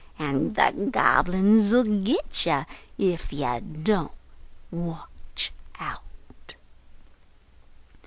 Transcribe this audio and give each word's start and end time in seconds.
An' 0.17 0.53
the 0.53 0.87
Gobble 0.89 1.35
uns 1.35 1.71
'll 1.71 1.83
git 1.83 2.47
you 2.47 2.65
Ef 3.13 3.31
you 3.31 3.61
Don't 3.83 4.11
Watch 4.71 5.53
Out! 5.79 6.55